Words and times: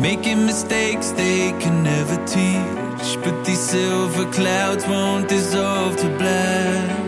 Making 0.00 0.46
mistakes 0.46 1.10
they 1.10 1.50
can 1.58 1.82
never 1.82 2.16
teach. 2.24 3.18
But 3.24 3.44
these 3.44 3.58
silver 3.58 4.30
clouds 4.30 4.86
won't 4.86 5.28
dissolve 5.28 5.96
to 5.96 6.08
black. 6.18 6.98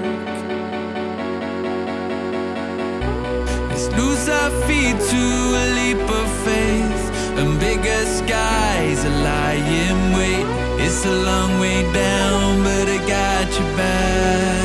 Let's 3.70 3.88
lose 3.96 4.28
our 4.28 4.50
feet 4.66 4.98
to 5.12 5.22
a 5.62 5.64
leap 5.78 6.02
of 6.20 6.28
faith. 6.44 7.04
And 7.38 7.60
bigger 7.60 8.02
skies 8.18 9.04
are 9.04 9.22
lying 9.22 10.12
wait. 10.18 10.46
It's 10.84 11.06
a 11.06 11.14
long 11.14 11.60
way 11.60 11.82
down, 11.92 12.64
but 12.64 12.88
I 12.88 12.98
got 13.06 13.46
you 13.56 13.66
back. 13.76 14.59